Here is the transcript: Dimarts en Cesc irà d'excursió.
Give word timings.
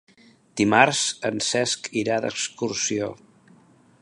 Dimarts 0.61 1.01
en 1.31 1.37
Cesc 1.49 1.91
irà 2.05 2.19
d'excursió. 2.25 3.15